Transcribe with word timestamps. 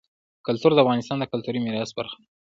کلتور 0.47 0.71
د 0.73 0.79
افغانستان 0.83 1.17
د 1.19 1.23
کلتوري 1.31 1.59
میراث 1.65 1.91
برخه 1.99 2.17
ده. 2.21 2.27